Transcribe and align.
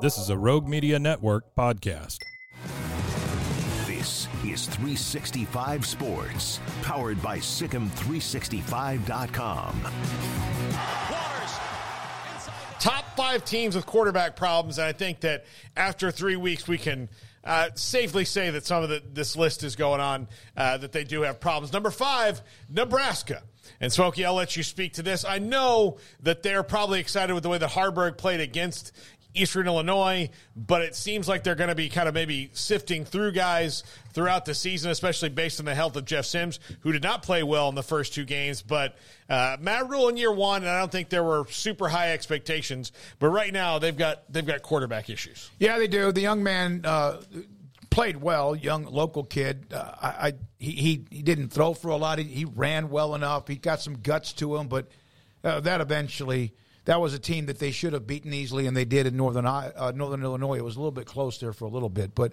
This 0.00 0.16
is 0.16 0.30
a 0.30 0.38
Rogue 0.38 0.68
Media 0.68 0.96
Network 0.96 1.56
podcast. 1.56 2.18
This 3.84 4.28
is 4.44 4.66
365 4.66 5.84
Sports, 5.84 6.60
powered 6.82 7.20
by 7.20 7.38
SicEm365.com. 7.38 9.88
Top 12.78 13.16
five 13.16 13.44
teams 13.44 13.74
with 13.74 13.86
quarterback 13.86 14.36
problems, 14.36 14.78
and 14.78 14.86
I 14.86 14.92
think 14.92 15.18
that 15.22 15.46
after 15.76 16.12
three 16.12 16.36
weeks, 16.36 16.68
we 16.68 16.78
can 16.78 17.08
uh, 17.42 17.70
safely 17.74 18.24
say 18.24 18.50
that 18.50 18.64
some 18.64 18.84
of 18.84 18.90
the, 18.90 19.02
this 19.12 19.34
list 19.34 19.64
is 19.64 19.74
going 19.74 20.00
on 20.00 20.28
uh, 20.56 20.78
that 20.78 20.92
they 20.92 21.02
do 21.02 21.22
have 21.22 21.40
problems. 21.40 21.72
Number 21.72 21.90
five, 21.90 22.40
Nebraska. 22.68 23.42
And 23.80 23.92
Smokey, 23.92 24.24
I'll 24.24 24.34
let 24.34 24.56
you 24.56 24.62
speak 24.62 24.94
to 24.94 25.02
this. 25.02 25.24
I 25.24 25.38
know 25.38 25.98
that 26.22 26.42
they're 26.42 26.62
probably 26.62 27.00
excited 27.00 27.34
with 27.34 27.42
the 27.42 27.48
way 27.48 27.58
that 27.58 27.70
Haarberg 27.70 28.16
played 28.16 28.40
against 28.40 28.92
Eastern 29.38 29.66
Illinois, 29.66 30.30
but 30.56 30.82
it 30.82 30.94
seems 30.94 31.28
like 31.28 31.44
they're 31.44 31.54
going 31.54 31.68
to 31.68 31.74
be 31.74 31.88
kind 31.88 32.08
of 32.08 32.14
maybe 32.14 32.50
sifting 32.52 33.04
through 33.04 33.32
guys 33.32 33.84
throughout 34.12 34.44
the 34.44 34.54
season, 34.54 34.90
especially 34.90 35.28
based 35.28 35.60
on 35.60 35.66
the 35.66 35.74
health 35.74 35.96
of 35.96 36.04
Jeff 36.04 36.26
Sims, 36.26 36.60
who 36.80 36.92
did 36.92 37.02
not 37.02 37.22
play 37.22 37.42
well 37.42 37.68
in 37.68 37.74
the 37.74 37.82
first 37.82 38.14
two 38.14 38.24
games. 38.24 38.62
But 38.62 38.96
uh, 39.28 39.56
Matt 39.60 39.88
Rhule 39.88 40.08
in 40.08 40.16
year 40.16 40.32
one, 40.32 40.62
and 40.62 40.70
I 40.70 40.78
don't 40.78 40.92
think 40.92 41.08
there 41.08 41.24
were 41.24 41.46
super 41.50 41.88
high 41.88 42.12
expectations. 42.12 42.92
But 43.18 43.28
right 43.28 43.52
now, 43.52 43.78
they've 43.78 43.96
got 43.96 44.30
they've 44.32 44.46
got 44.46 44.62
quarterback 44.62 45.10
issues. 45.10 45.50
Yeah, 45.58 45.78
they 45.78 45.88
do. 45.88 46.12
The 46.12 46.22
young 46.22 46.42
man. 46.42 46.82
Uh, 46.84 47.20
played 47.90 48.18
well, 48.18 48.54
young 48.54 48.84
local 48.84 49.24
kid. 49.24 49.72
Uh, 49.72 49.92
I, 50.00 50.08
I 50.08 50.32
he, 50.58 51.04
he 51.10 51.22
didn't 51.22 51.48
throw 51.48 51.74
for 51.74 51.88
a 51.88 51.96
lot. 51.96 52.18
He, 52.18 52.24
he, 52.24 52.44
ran 52.44 52.90
well 52.90 53.14
enough. 53.14 53.48
He 53.48 53.56
got 53.56 53.80
some 53.80 53.94
guts 53.94 54.34
to 54.34 54.56
him, 54.56 54.68
but 54.68 54.88
uh, 55.42 55.60
that 55.60 55.80
eventually 55.80 56.52
that 56.88 57.02
was 57.02 57.12
a 57.12 57.18
team 57.18 57.44
that 57.46 57.58
they 57.58 57.70
should 57.70 57.92
have 57.92 58.06
beaten 58.06 58.32
easily, 58.32 58.66
and 58.66 58.74
they 58.74 58.86
did 58.86 59.06
in 59.06 59.14
northern 59.14 59.44
uh, 59.44 59.92
Northern 59.94 60.22
Illinois. 60.22 60.56
It 60.56 60.64
was 60.64 60.76
a 60.76 60.78
little 60.78 60.90
bit 60.90 61.04
close 61.04 61.36
there 61.36 61.52
for 61.52 61.66
a 61.66 61.68
little 61.68 61.90
bit, 61.90 62.14
but 62.14 62.32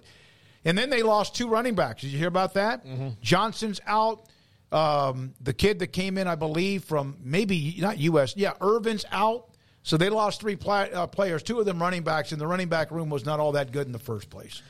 and 0.64 0.78
then 0.78 0.88
they 0.88 1.02
lost 1.02 1.36
two 1.36 1.46
running 1.46 1.74
backs. 1.74 2.00
Did 2.00 2.08
you 2.08 2.18
hear 2.18 2.28
about 2.28 2.54
that? 2.54 2.82
Mm-hmm. 2.86 3.08
Johnson's 3.20 3.82
out. 3.86 4.24
Um, 4.72 5.34
the 5.42 5.52
kid 5.52 5.80
that 5.80 5.88
came 5.88 6.16
in, 6.16 6.26
I 6.26 6.36
believe, 6.36 6.84
from 6.84 7.18
maybe 7.22 7.76
not 7.80 7.98
U.S. 7.98 8.34
Yeah, 8.34 8.54
Ervin's 8.62 9.04
out. 9.12 9.50
So 9.82 9.98
they 9.98 10.08
lost 10.08 10.40
three 10.40 10.56
play, 10.56 10.90
uh, 10.90 11.06
players, 11.06 11.42
two 11.42 11.60
of 11.60 11.66
them 11.66 11.78
running 11.78 12.02
backs, 12.02 12.32
and 12.32 12.40
the 12.40 12.46
running 12.46 12.70
back 12.70 12.90
room 12.90 13.10
was 13.10 13.26
not 13.26 13.38
all 13.40 13.52
that 13.52 13.72
good 13.72 13.86
in 13.86 13.92
the 13.92 13.98
first 13.98 14.30
place. 14.30 14.62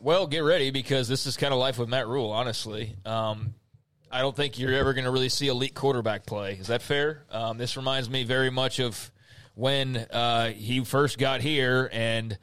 Well, 0.00 0.26
get 0.26 0.40
ready 0.40 0.70
because 0.70 1.08
this 1.08 1.24
is 1.24 1.38
kind 1.38 1.54
of 1.54 1.58
life 1.58 1.78
with 1.78 1.88
Matt 1.88 2.08
Rhule, 2.08 2.30
honestly. 2.30 2.94
Um, 3.06 3.54
I 4.14 4.20
don't 4.20 4.36
think 4.36 4.60
you're 4.60 4.72
ever 4.72 4.94
going 4.94 5.06
to 5.06 5.10
really 5.10 5.28
see 5.28 5.48
elite 5.48 5.74
quarterback 5.74 6.24
play. 6.24 6.52
Is 6.54 6.68
that 6.68 6.82
fair? 6.82 7.24
Um, 7.32 7.58
this 7.58 7.76
reminds 7.76 8.08
me 8.08 8.22
very 8.22 8.48
much 8.48 8.78
of 8.78 9.10
when 9.56 9.96
uh, 9.96 10.50
he 10.50 10.84
first 10.84 11.18
got 11.18 11.40
here 11.40 11.90
and 11.92 12.38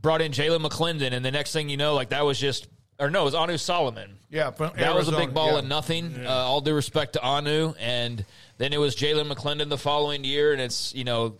brought 0.00 0.22
in 0.22 0.30
Jalan 0.30 0.64
McClendon, 0.64 1.12
and 1.12 1.24
the 1.24 1.32
next 1.32 1.52
thing 1.52 1.68
you 1.68 1.76
know, 1.76 1.94
like 1.94 2.10
that 2.10 2.24
was 2.24 2.38
just 2.38 2.68
or 3.00 3.10
no, 3.10 3.22
it 3.22 3.24
was 3.24 3.34
Anu 3.34 3.58
Solomon. 3.58 4.18
Yeah, 4.30 4.50
that 4.50 4.78
Arizona, 4.78 4.94
was 4.94 5.08
a 5.08 5.16
big 5.16 5.34
ball 5.34 5.52
yeah. 5.52 5.58
and 5.58 5.68
nothing. 5.68 6.14
Yeah. 6.22 6.28
Uh, 6.28 6.44
all 6.44 6.60
due 6.60 6.74
respect 6.74 7.14
to 7.14 7.22
Anu, 7.22 7.74
and 7.80 8.24
then 8.58 8.72
it 8.72 8.78
was 8.78 8.94
Jalan 8.94 9.32
McClendon 9.32 9.68
the 9.68 9.78
following 9.78 10.22
year, 10.22 10.52
and 10.52 10.62
it's 10.62 10.94
you 10.94 11.02
know 11.02 11.38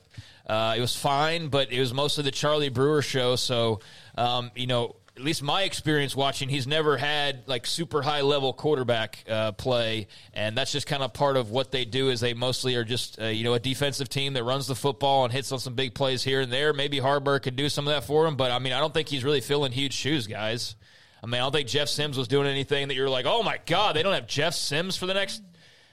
uh, 0.48 0.74
it 0.76 0.80
was 0.80 0.96
fine, 0.96 1.46
but 1.46 1.70
it 1.70 1.78
was 1.78 1.94
mostly 1.94 2.24
the 2.24 2.32
Charlie 2.32 2.70
Brewer 2.70 3.02
show. 3.02 3.36
So 3.36 3.78
um, 4.16 4.50
you 4.56 4.66
know 4.66 4.96
at 5.22 5.26
least 5.26 5.40
my 5.40 5.62
experience 5.62 6.16
watching, 6.16 6.48
he's 6.48 6.66
never 6.66 6.96
had 6.96 7.44
like 7.46 7.64
super 7.64 8.02
high 8.02 8.22
level 8.22 8.52
quarterback 8.52 9.24
uh, 9.30 9.52
play, 9.52 10.08
and 10.34 10.58
that's 10.58 10.72
just 10.72 10.88
kind 10.88 11.00
of 11.00 11.12
part 11.12 11.36
of 11.36 11.48
what 11.48 11.70
they 11.70 11.84
do. 11.84 12.08
Is 12.08 12.18
they 12.18 12.34
mostly 12.34 12.74
are 12.74 12.82
just 12.82 13.20
uh, 13.20 13.26
you 13.26 13.44
know 13.44 13.54
a 13.54 13.60
defensive 13.60 14.08
team 14.08 14.32
that 14.32 14.42
runs 14.42 14.66
the 14.66 14.74
football 14.74 15.22
and 15.22 15.32
hits 15.32 15.52
on 15.52 15.60
some 15.60 15.74
big 15.74 15.94
plays 15.94 16.24
here 16.24 16.40
and 16.40 16.52
there. 16.52 16.72
Maybe 16.72 16.98
Haarberg 16.98 17.42
could 17.42 17.54
do 17.54 17.68
some 17.68 17.86
of 17.86 17.94
that 17.94 18.02
for 18.02 18.26
him, 18.26 18.34
but 18.34 18.50
I 18.50 18.58
mean, 18.58 18.72
I 18.72 18.80
don't 18.80 18.92
think 18.92 19.08
he's 19.08 19.22
really 19.22 19.40
filling 19.40 19.70
huge 19.70 19.92
shoes, 19.92 20.26
guys. 20.26 20.74
I 21.22 21.28
mean, 21.28 21.34
I 21.34 21.44
don't 21.44 21.52
think 21.52 21.68
Jeff 21.68 21.86
Sims 21.86 22.18
was 22.18 22.26
doing 22.26 22.48
anything 22.48 22.88
that 22.88 22.94
you're 22.94 23.08
like, 23.08 23.24
oh 23.24 23.44
my 23.44 23.60
god, 23.64 23.94
they 23.94 24.02
don't 24.02 24.14
have 24.14 24.26
Jeff 24.26 24.54
Sims 24.54 24.96
for 24.96 25.06
the 25.06 25.14
next 25.14 25.40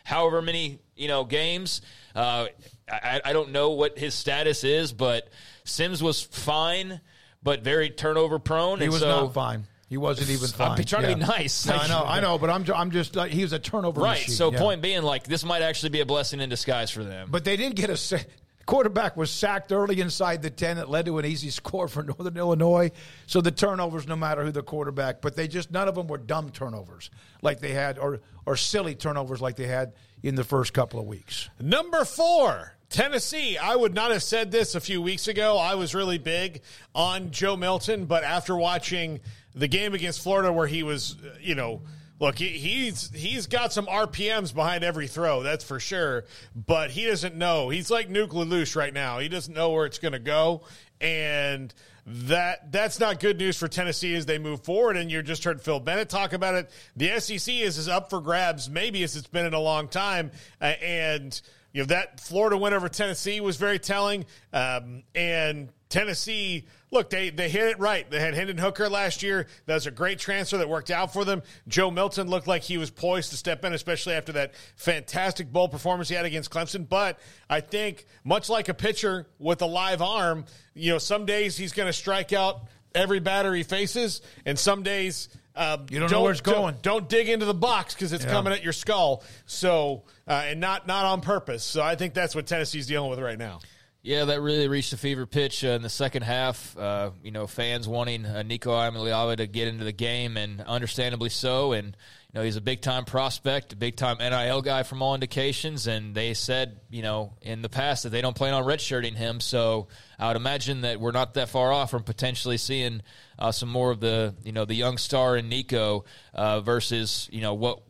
however 0.06 0.42
many 0.42 0.80
you 0.96 1.08
know 1.08 1.24
games. 1.24 1.82
Uh, 2.16 2.48
I, 2.92 3.22
I 3.24 3.34
don't 3.34 3.52
know 3.52 3.70
what 3.70 4.00
his 4.00 4.16
status 4.16 4.64
is, 4.64 4.92
but 4.92 5.30
Sims 5.66 6.02
was 6.02 6.20
fine 6.20 7.00
but 7.44 7.64
very 7.64 7.90
turnover 7.90 8.40
prone. 8.40 8.80
He 8.80 8.90
was 8.90 9.02
so, 9.02 9.08
not 9.08 9.34
fine. 9.34 9.66
He 9.90 9.98
wasn't 9.98 10.30
even 10.30 10.48
fine. 10.50 10.78
I'm 10.78 10.84
trying 10.84 11.04
yeah. 11.04 11.10
to 11.10 11.16
be 11.16 11.22
nice. 11.22 11.66
No, 11.66 11.76
I 11.76 11.88
know, 11.88 12.04
I 12.06 12.20
know, 12.22 12.38
but 12.38 12.52
I'm, 12.52 12.64
I'm 12.74 12.92
just 12.92 13.18
uh, 13.18 13.24
he 13.24 13.42
was 13.42 13.54
a 13.54 13.60
turnover 13.60 14.02
right. 14.02 14.20
Machine. 14.20 14.36
So 14.36 14.52
yeah. 14.52 14.60
point 14.60 14.82
being, 14.82 15.02
like 15.02 15.24
this 15.24 15.44
might 15.44 15.64
actually 15.64 15.90
be 15.90 16.02
a 16.02 16.06
blessing 16.06 16.42
in 16.42 16.50
disguise 16.50 16.92
for 16.92 17.04
them. 17.04 17.30
But 17.32 17.44
they 17.44 17.58
didn't 17.58 17.76
get 17.76 17.90
a 17.90 18.26
quarterback 18.68 19.18
was 19.18 19.32
sacked 19.32 19.72
early 19.72 20.00
inside 20.00 20.44
the 20.44 20.50
ten 20.52 20.78
that 20.78 20.92
led 20.92 21.08
to 21.08 21.18
an 21.18 21.26
easy 21.26 21.50
score 21.50 21.88
for 21.88 22.04
Northern 22.04 22.38
Illinois. 22.38 22.92
So 23.26 23.42
the 23.42 23.52
turnovers, 23.52 24.08
no 24.08 24.16
matter 24.16 24.44
who 24.44 24.52
the 24.52 24.62
quarterback, 24.62 25.22
but 25.22 25.36
they 25.36 25.48
just 25.48 25.72
none 25.72 25.88
of 25.88 25.96
them 25.96 26.08
were 26.08 26.20
dumb 26.20 26.52
turnovers 26.52 27.10
like 27.42 27.60
they 27.60 27.74
had, 27.74 27.98
or 27.98 28.20
or 28.46 28.56
silly 28.56 28.94
turnovers 28.94 29.42
like 29.42 29.56
they 29.56 29.66
had 29.66 29.94
in 30.22 30.36
the 30.36 30.44
first 30.44 30.72
couple 30.74 31.00
of 31.00 31.08
weeks. 31.08 31.50
Number 31.60 32.06
four, 32.06 32.74
Tennessee, 32.90 33.58
I 33.58 33.76
would 33.76 33.94
not 33.94 34.12
have 34.12 34.24
said 34.24 34.52
this 34.52 34.74
a 34.74 34.80
few 34.80 35.02
weeks 35.02 35.28
ago. 35.28 35.58
I 35.58 35.76
was 35.76 35.94
really 35.94 36.18
big 36.18 36.62
on 36.96 37.32
Joe 37.32 37.56
Milton, 37.56 38.06
but 38.06 38.24
after 38.24 38.56
watching 38.56 39.20
the 39.54 39.68
game 39.68 39.94
against 39.94 40.22
Florida 40.22 40.52
where 40.52 40.68
he 40.68 40.82
was, 40.82 41.16
you 41.40 41.54
know, 41.54 41.82
look, 42.20 42.38
he, 42.38 42.50
he's 42.50 43.12
he's 43.12 43.46
got 43.46 43.72
some 43.72 43.86
RPMs 43.86 44.54
behind 44.54 44.84
every 44.84 45.08
throw, 45.08 45.44
that's 45.44 45.64
for 45.64 45.80
sure, 45.80 46.26
but 46.56 46.90
he 46.90 47.06
doesn't 47.06 47.36
know. 47.36 47.70
He's 47.70 47.92
like 47.92 48.10
Nuke 48.10 48.30
LaLoosh 48.30 48.76
right 48.76 48.94
now. 48.94 49.20
He 49.20 49.30
doesn't 49.30 49.54
know 49.54 49.70
where 49.70 49.86
it's 49.86 50.00
going 50.00 50.14
to 50.14 50.20
go 50.20 50.64
and 51.02 51.74
that 52.06 52.72
that's 52.72 53.00
not 53.00 53.20
good 53.20 53.38
news 53.38 53.58
for 53.58 53.68
Tennessee 53.68 54.16
as 54.16 54.26
they 54.26 54.40
move 54.40 54.64
forward. 54.64 54.98
And 54.98 55.12
you 55.12 55.22
just 55.22 55.44
heard 55.44 55.62
Phil 55.62 55.80
Bennett 55.80 56.10
talk 56.10 56.34
about 56.34 56.56
it. 56.56 56.70
The 56.96 57.20
SEC 57.20 57.54
is, 57.54 57.78
is 57.78 57.88
up 57.88 58.10
for 58.10 58.20
grabs, 58.20 58.70
maybe 58.70 59.04
as 59.04 59.16
it's 59.16 59.28
been 59.28 59.46
in 59.46 59.54
a 59.54 59.60
long 59.60 59.88
time, 59.88 60.32
uh, 60.60 60.66
and 60.82 61.40
you 61.74 61.82
know 61.82 61.88
that 61.88 62.20
Florida 62.20 62.58
win 62.58 62.74
over 62.74 62.90
Tennessee 62.90 63.42
was 63.42 63.58
very 63.58 63.80
telling, 63.80 64.26
um, 64.54 65.04
and 65.14 65.70
Tennessee. 65.90 66.66
Look, 66.92 67.12
they 67.12 67.30
they 67.30 67.50
hit 67.50 67.68
it 67.68 67.80
right. 67.80 68.10
They 68.10 68.20
had 68.20 68.34
Hendon 68.34 68.58
Hooker 68.58 68.90
last 68.90 69.22
year. 69.22 69.46
That 69.68 69.76
was 69.76 69.86
a 69.86 69.92
great 69.92 70.18
transfer 70.18 70.58
that 70.58 70.68
worked 70.68 70.90
out 70.90 71.14
for 71.14 71.24
them. 71.24 71.44
Joe 71.68 71.92
Milton 71.92 72.28
looked 72.28 72.48
like 72.48 72.64
he 72.64 72.80
was 72.80 72.90
poised 72.90 73.30
to 73.32 73.38
step 73.38 73.64
in, 73.64 73.74
especially 73.74 74.14
after 74.14 74.32
that 74.34 74.54
fantastic 74.76 75.52
bowl 75.52 75.68
performance 75.68 76.10
he 76.10 76.16
had 76.16 76.26
against 76.26 76.50
Clemson. 76.50 76.88
But 76.90 77.20
I 77.50 77.62
think, 77.62 78.06
much 78.24 78.50
like 78.50 78.70
a 78.70 78.74
pitcher 78.74 79.28
with 79.38 79.62
a 79.62 79.68
live 79.68 80.02
arm, 80.02 80.46
you 80.74 80.92
know, 80.92 80.98
some 80.98 81.26
days 81.26 81.58
he's 81.58 81.74
going 81.74 81.88
to 81.88 81.94
strike 81.94 82.34
out 82.34 82.62
every 82.96 83.20
batter 83.20 83.54
he 83.54 83.64
faces, 83.64 84.22
and 84.46 84.58
some 84.58 84.82
days 84.82 85.30
um, 85.60 85.88
you 85.90 86.00
don't, 86.00 86.10
don't, 86.10 86.18
know 86.18 86.24
where 86.24 86.32
it's 86.32 86.40
going. 86.40 86.76
Don't, 86.76 86.82
don't 86.82 87.10
dig 87.10 87.28
into 87.28 87.46
the 87.46 87.54
box 87.54 87.94
because 87.94 88.14
it's 88.14 88.24
yeah. 88.24 88.32
coming 88.32 88.54
at 88.54 88.64
your 88.64 88.72
skull. 88.72 89.24
So, 89.46 90.04
uh, 90.26 90.46
and 90.46 90.62
not 90.62 90.88
not 90.88 91.04
on 91.04 91.20
purpose. 91.20 91.64
So, 91.64 91.82
I 91.82 91.96
think 91.96 92.14
that's 92.14 92.34
what 92.34 92.48
Tennessee's 92.48 92.88
dealing 92.88 93.10
with 93.10 93.20
right 93.20 93.38
now. 93.38 93.60
Yeah, 94.02 94.26
that 94.26 94.42
really 94.42 94.70
reached 94.70 94.94
a 94.94 94.98
fever 94.98 95.26
pitch 95.26 95.66
uh, 95.66 95.70
in 95.70 95.82
the 95.82 95.90
second 95.90 96.22
half. 96.22 96.78
Uh, 96.78 97.12
you 97.22 97.32
know, 97.32 97.48
fans 97.48 97.86
wanting 97.86 98.26
uh, 98.26 98.44
Nico 98.44 98.72
Iamaleava 98.72 99.38
to 99.38 99.48
get 99.48 99.68
into 99.68 99.84
the 99.84 99.92
game, 99.92 100.38
and 100.38 100.62
understandably 100.62 101.30
so. 101.30 101.74
And 101.74 101.88
you 102.32 102.40
know, 102.40 102.46
he's 102.46 102.56
a 102.56 102.62
big 102.62 102.80
time 102.80 103.04
prospect, 103.04 103.74
a 103.74 103.76
big 103.76 103.98
time 103.98 104.20
NIL 104.20 104.62
guy 104.62 104.84
from 104.84 105.02
all 105.02 105.16
indications. 105.16 105.88
And 105.88 106.16
they 106.16 106.34
said, 106.34 106.80
you 106.90 107.02
know, 107.02 107.34
in 107.42 107.62
the 107.62 107.70
past 107.70 108.04
that 108.04 108.10
they 108.10 108.22
don't 108.22 108.36
plan 108.36 108.54
on 108.54 108.64
redshirting 108.64 109.16
him. 109.16 109.42
So 109.42 109.88
I 110.18 110.28
would 110.28 110.38
imagine 110.38 110.82
that 110.82 111.00
we're 111.02 111.12
not 111.12 111.34
that 111.34 111.50
far 111.50 111.72
off 111.72 111.92
from 111.92 112.04
potentially 112.04 112.58
seeing 112.58 113.02
uh, 113.38 113.52
some 113.52 113.70
more 113.70 113.92
of 113.92 114.00
the, 114.00 114.36
you 114.44 114.52
know, 114.52 114.64
the 114.64 114.76
young 114.76 114.98
star 114.98 115.36
in 115.36 115.50
Nico 115.50 116.06
uh, 116.34 116.62
versus, 116.62 117.28
you 117.32 117.42
know, 117.42 117.56
what 117.56 117.82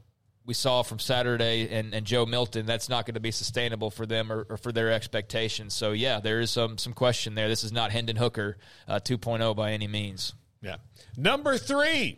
we 0.49 0.55
saw 0.55 0.81
from 0.81 0.97
Saturday 0.97 1.69
and, 1.69 1.93
and 1.93 2.07
Joe 2.07 2.25
Milton. 2.25 2.65
That's 2.65 2.89
not 2.89 3.05
going 3.05 3.13
to 3.13 3.19
be 3.19 3.29
sustainable 3.29 3.91
for 3.91 4.07
them 4.07 4.31
or, 4.31 4.47
or, 4.49 4.57
for 4.57 4.71
their 4.71 4.91
expectations. 4.91 5.75
So 5.75 5.91
yeah, 5.91 6.19
there 6.19 6.39
is 6.39 6.49
some 6.49 6.79
some 6.79 6.93
question 6.93 7.35
there. 7.35 7.47
This 7.47 7.63
is 7.63 7.71
not 7.71 7.91
Hendon 7.91 8.15
Hooker 8.15 8.57
uh, 8.87 8.99
2.0 8.99 9.55
by 9.55 9.73
any 9.73 9.87
means. 9.87 10.33
Yeah. 10.63 10.77
Number 11.15 11.59
three, 11.59 12.17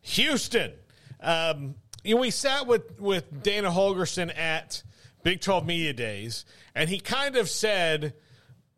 Houston. 0.00 0.72
Um, 1.20 1.74
you 2.02 2.14
know, 2.14 2.22
we 2.22 2.30
sat 2.30 2.66
with, 2.66 2.98
with 2.98 3.42
Dana 3.42 3.70
Holgorsen 3.70 4.34
at 4.34 4.82
Big 5.22 5.42
12 5.42 5.66
Media 5.66 5.92
Days, 5.92 6.46
and 6.74 6.88
he 6.88 7.00
kind 7.00 7.36
of 7.36 7.50
said, 7.50 8.14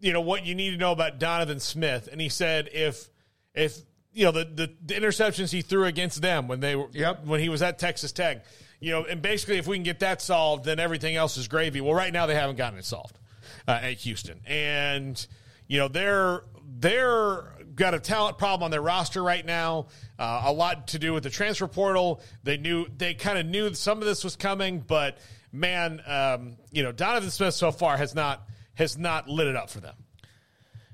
you 0.01 0.13
know 0.13 0.21
what 0.21 0.45
you 0.45 0.57
need 0.57 0.73
to 0.73 0.77
know 0.79 0.91
about 0.91 1.21
Donovan 1.21 1.61
Smith, 1.61 2.09
and 2.11 2.21
he 2.21 2.29
said 2.29 2.69
if 2.73 3.09
if 3.55 3.79
you 4.15 4.25
know 4.25 4.31
the, 4.33 4.45
the, 4.45 4.73
the 4.87 4.95
interceptions 4.95 5.51
he 5.53 5.61
threw 5.61 5.85
against 5.85 6.23
them 6.23 6.49
when 6.49 6.61
they 6.61 6.77
were 6.77 6.89
Yep. 6.93 7.27
when 7.27 7.41
he 7.41 7.49
was 7.49 7.63
at 7.63 7.79
Texas 7.79 8.13
Tech, 8.13 8.45
you 8.81 8.93
know, 8.93 9.05
and 9.05 9.21
basically 9.21 9.59
if 9.59 9.67
we 9.67 9.77
can 9.77 9.83
get 9.83 10.01
that 10.01 10.23
solved, 10.23 10.65
then 10.65 10.79
everything 10.79 11.17
else 11.17 11.37
is 11.37 11.49
gravy. 11.49 11.81
Well, 11.81 11.95
right 11.95 12.13
now 12.13 12.27
they 12.27 12.35
haven't 12.35 12.57
gotten 12.57 12.79
it 12.79 12.85
solved 12.85 13.19
uh, 13.67 13.73
at 13.83 13.95
Houston, 13.99 14.41
and 14.47 15.25
you 15.67 15.79
know 15.79 15.89
they're 15.89 16.45
they're 16.79 17.45
got 17.75 17.93
a 17.95 18.01
talent 18.01 18.39
problem 18.39 18.63
on 18.63 18.71
their 18.71 18.81
roster 18.81 19.23
right 19.23 19.45
now. 19.45 19.87
Uh, 20.19 20.43
a 20.47 20.53
lot 20.53 20.89
to 20.89 20.99
do 20.99 21.13
with 21.13 21.25
the 21.25 21.31
transfer 21.31 21.67
portal. 21.67 22.21
They 22.45 22.57
knew 22.57 22.87
they 22.97 23.15
kind 23.15 23.39
of 23.39 23.47
knew 23.47 23.75
some 23.75 23.99
of 23.99 24.05
this 24.05 24.23
was 24.23 24.37
coming, 24.37 24.79
but 24.87 25.19
man, 25.53 26.01
um, 26.07 26.57
you 26.71 26.83
know 26.83 26.93
Donovan 26.93 27.31
Smith 27.31 27.55
so 27.55 27.73
far 27.73 27.97
has 27.97 28.15
not 28.15 28.49
has 28.75 28.97
not 28.97 29.29
lit 29.29 29.49
it 29.49 29.57
up 29.57 29.71
for 29.71 29.81
them. 29.81 29.95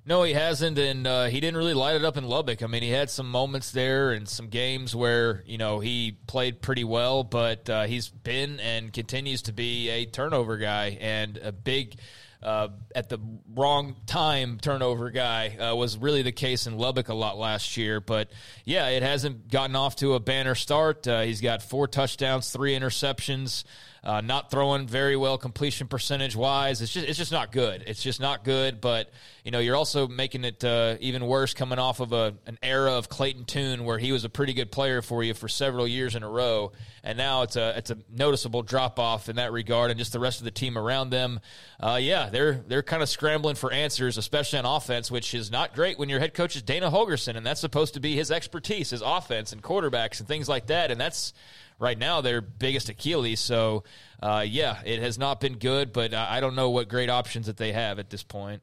No, 0.07 0.23
he 0.23 0.33
hasn't, 0.33 0.79
and 0.79 1.07
uh, 1.07 1.27
he 1.27 1.41
didn't 1.41 1.59
really 1.59 1.75
light 1.75 1.95
it 1.95 2.05
up 2.05 2.17
in 2.17 2.25
Lubbock. 2.25 2.63
I 2.63 2.67
mean, 2.67 2.83
he 2.83 2.89
had 2.91 3.11
some 3.11 3.31
moments 3.31 3.71
there 3.71 4.13
and 4.13 4.27
some 4.27 4.49
games 4.49 4.97
where 4.97 5.43
you 5.47 5.59
know 5.59 5.81
he 5.81 6.17
played 6.27 6.63
pretty 6.63 6.85
well, 6.85 7.23
but 7.23 7.69
uh, 7.69 7.85
he's 7.85 8.09
been 8.09 8.61
and 8.61 8.93
continues 8.93 9.43
to 9.43 9.53
be 9.53 9.91
a 9.91 10.07
turnover 10.07 10.57
guy 10.57 10.99
and 11.01 11.37
a 11.39 11.53
big. 11.53 11.97
Uh, 12.43 12.69
at 12.95 13.11
the 13.11 13.19
wrong 13.55 13.95
time 14.07 14.59
turnover 14.59 15.11
guy 15.11 15.49
uh, 15.59 15.75
was 15.75 15.99
really 15.99 16.23
the 16.23 16.33
case 16.33 16.67
in 16.67 16.79
Lubbock 16.79 17.11
a 17.11 17.15
lot 17.15 17.37
last 17.37 17.77
year. 17.77 18.01
But 18.01 18.31
yeah, 18.65 18.89
it 18.89 19.03
hasn't 19.03 19.51
gotten 19.51 19.77
off 19.77 19.97
to 19.97 20.15
a 20.15 20.21
banner 20.21 20.55
start. 20.55 21.07
Uh, 21.07 21.21
he's 21.21 21.43
got 21.43 21.63
four 21.63 21.87
touchdowns, 21.87 22.51
three 22.51 22.73
interceptions. 22.75 23.65
Uh, 24.03 24.23
not 24.23 24.51
throwing 24.51 24.87
very 24.87 25.17
well 25.17 25.37
completion 25.37 25.87
percentage 25.87 26.35
wise. 26.35 26.81
It's 26.81 26.93
just 26.93 27.07
it's 27.07 27.19
just 27.19 27.33
not 27.33 27.53
good. 27.53 27.85
It's 27.87 28.03
just 28.03 28.19
not 28.19 28.45
good. 28.45 28.81
But 28.81 29.11
you 29.45 29.51
know 29.51 29.59
you're 29.59 29.77
also 29.77 30.09
making 30.09 30.45
it 30.45 30.65
uh, 30.65 30.97
even 31.01 31.27
worse 31.27 31.53
coming 31.53 31.79
off 31.79 32.01
of 32.01 32.13
a 32.13 32.35
an 32.47 32.59
era 32.63 32.93
of 32.93 33.11
Clayton 33.11 33.45
Tune 33.45 33.85
where 33.85 33.99
he 33.99 34.13
was 34.13 34.25
a 34.25 34.31
pretty 34.31 34.55
good 34.55 34.73
player 34.73 35.03
for 35.03 35.23
you 35.23 35.35
for 35.35 35.49
several 35.49 35.87
years 35.87 36.15
in 36.15 36.23
a 36.23 36.29
row, 36.29 36.73
and 37.05 37.19
now 37.19 37.43
it's 37.43 37.57
a 37.57 37.77
it's 37.77 37.91
a 37.91 37.99
noticeable 38.11 38.63
drop 38.63 38.99
off 38.99 39.29
in 39.29 39.37
that 39.37 39.53
regard, 39.53 39.91
and 39.91 39.99
just 39.99 40.15
the 40.15 40.21
rest 40.21 40.39
of 40.39 40.45
the 40.45 40.51
team 40.51 40.79
around 40.79 41.11
them. 41.11 41.41
Uh, 41.79 41.99
yeah, 42.01 42.31
they're 42.31 42.55
they're 42.69 42.83
kind 42.83 43.03
of 43.03 43.09
scrambling 43.09 43.55
for 43.55 43.71
answers, 43.71 44.17
especially 44.17 44.59
on 44.59 44.65
offense, 44.65 45.11
which 45.11 45.35
is 45.35 45.51
not 45.51 45.75
great 45.75 45.99
when 45.99 46.09
your 46.09 46.21
head 46.21 46.33
coach 46.33 46.57
is 46.57 46.63
Dana 46.63 46.91
Holgorsen, 46.91 47.37
and 47.37 47.45
that's 47.45 47.61
supposed 47.61 47.95
to 47.95 48.01
be 48.01 48.17
his 48.17 48.31
expertise, 48.31 48.91
his 48.91 49.03
offense 49.03 49.53
and 49.53 49.63
quarterbacks 49.63 50.21
and 50.21 50.29
things 50.29 50.49
like 50.49 50.69
that, 50.69 50.91
and 50.91 50.99
that's 50.99 51.35
right 51.81 51.99
now 51.99 52.21
their 52.21 52.41
biggest 52.41 52.89
Achilles. 52.89 53.41
So, 53.41 53.83
uh, 54.23 54.45
yeah, 54.47 54.81
it 54.85 55.01
has 55.01 55.19
not 55.19 55.41
been 55.41 55.59
good, 55.59 55.93
but 55.93 56.15
I 56.15 56.39
don't 56.39 56.55
know 56.55 56.71
what 56.71 56.89
great 56.89 57.11
options 57.11 57.47
that 57.47 57.57
they 57.57 57.73
have 57.73 57.99
at 57.99 58.11
this 58.11 58.23
point. 58.23 58.63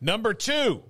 Number 0.00 0.34
two, 0.34 0.82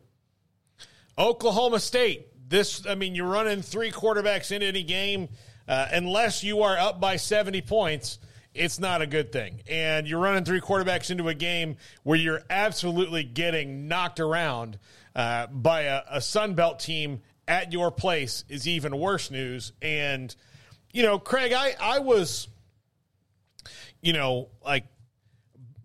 Oklahoma 1.18 1.80
State. 1.80 2.28
This, 2.48 2.86
I 2.86 2.94
mean, 2.94 3.14
you're 3.14 3.28
running 3.28 3.62
three 3.62 3.90
quarterbacks 3.90 4.52
in 4.52 4.62
any 4.62 4.82
game. 4.82 5.28
Uh, 5.68 5.88
unless 5.92 6.42
you 6.42 6.62
are 6.62 6.76
up 6.76 7.00
by 7.00 7.16
70 7.16 7.62
points, 7.62 8.18
it's 8.54 8.78
not 8.78 9.00
a 9.00 9.06
good 9.06 9.32
thing. 9.32 9.62
And 9.68 10.06
you're 10.06 10.20
running 10.20 10.44
three 10.44 10.60
quarterbacks 10.60 11.10
into 11.10 11.28
a 11.28 11.34
game 11.34 11.76
where 12.02 12.18
you're 12.18 12.42
absolutely 12.50 13.24
getting 13.24 13.88
knocked 13.88 14.20
around 14.20 14.78
uh, 15.14 15.46
by 15.46 15.82
a, 15.82 16.02
a 16.10 16.20
Sun 16.20 16.54
Belt 16.54 16.80
team 16.80 17.22
at 17.48 17.72
your 17.72 17.90
place 17.90 18.44
is 18.48 18.68
even 18.68 18.98
worse 18.98 19.30
news. 19.30 19.72
And, 19.80 20.34
you 20.92 21.02
know, 21.02 21.18
Craig, 21.18 21.52
I, 21.52 21.74
I 21.80 21.98
was, 22.00 22.48
you 24.00 24.12
know, 24.12 24.48
like 24.64 24.84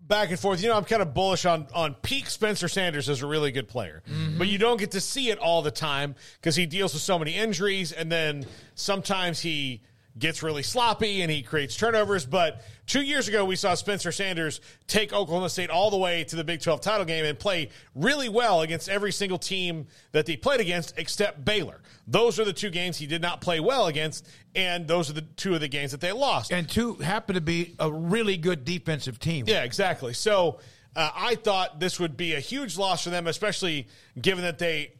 back 0.08 0.30
and 0.30 0.38
forth. 0.38 0.62
You 0.62 0.68
know, 0.68 0.76
I'm 0.76 0.84
kind 0.84 1.02
of 1.02 1.14
bullish 1.14 1.46
on 1.46 1.66
on 1.74 1.94
peak 1.94 2.28
Spencer 2.28 2.68
Sanders 2.68 3.08
as 3.08 3.22
a 3.22 3.26
really 3.26 3.50
good 3.50 3.68
player, 3.68 4.02
mm-hmm. 4.08 4.38
but 4.38 4.48
you 4.48 4.58
don't 4.58 4.78
get 4.78 4.92
to 4.92 5.00
see 5.00 5.30
it 5.30 5.38
all 5.38 5.62
the 5.62 5.70
time 5.70 6.14
because 6.40 6.56
he 6.56 6.66
deals 6.66 6.94
with 6.94 7.02
so 7.02 7.18
many 7.18 7.34
injuries, 7.34 7.92
and 7.92 8.10
then 8.10 8.46
sometimes 8.74 9.40
he 9.40 9.82
gets 10.18 10.42
really 10.42 10.62
sloppy 10.62 11.22
and 11.22 11.30
he 11.30 11.42
creates 11.42 11.76
turnovers. 11.76 12.26
But 12.26 12.62
two 12.86 13.02
years 13.02 13.28
ago, 13.28 13.44
we 13.44 13.56
saw 13.56 13.74
Spencer 13.74 14.12
Sanders 14.12 14.60
take 14.86 15.12
Oklahoma 15.12 15.48
State 15.48 15.70
all 15.70 15.90
the 15.90 15.96
way 15.96 16.24
to 16.24 16.36
the 16.36 16.44
Big 16.44 16.60
12 16.60 16.80
title 16.80 17.04
game 17.04 17.24
and 17.24 17.38
play 17.38 17.70
really 17.94 18.28
well 18.28 18.62
against 18.62 18.88
every 18.88 19.12
single 19.12 19.38
team 19.38 19.86
that 20.12 20.26
they 20.26 20.36
played 20.36 20.60
against 20.60 20.94
except 20.98 21.44
Baylor. 21.44 21.80
Those 22.06 22.40
are 22.40 22.44
the 22.44 22.52
two 22.52 22.70
games 22.70 22.96
he 22.96 23.06
did 23.06 23.22
not 23.22 23.40
play 23.40 23.60
well 23.60 23.86
against, 23.86 24.26
and 24.54 24.88
those 24.88 25.10
are 25.10 25.14
the 25.14 25.22
two 25.22 25.54
of 25.54 25.60
the 25.60 25.68
games 25.68 25.92
that 25.92 26.00
they 26.00 26.12
lost. 26.12 26.52
And 26.52 26.68
two 26.68 26.94
happen 26.94 27.34
to 27.34 27.40
be 27.40 27.74
a 27.78 27.90
really 27.90 28.36
good 28.36 28.64
defensive 28.64 29.18
team. 29.18 29.44
Yeah, 29.46 29.62
exactly. 29.64 30.14
So 30.14 30.58
uh, 30.96 31.10
I 31.14 31.34
thought 31.36 31.80
this 31.80 32.00
would 32.00 32.16
be 32.16 32.34
a 32.34 32.40
huge 32.40 32.78
loss 32.78 33.04
for 33.04 33.10
them, 33.10 33.26
especially 33.26 33.88
given 34.20 34.42
that 34.44 34.58
they 34.58 34.94